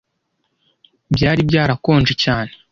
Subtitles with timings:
[1.13, 2.51] Byari byarakonje cyane.